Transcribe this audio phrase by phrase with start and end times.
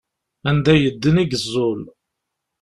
[0.49, 1.81] Anda yedden i yeẓẓul.